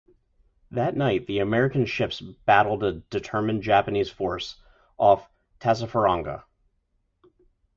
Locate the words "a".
2.83-2.93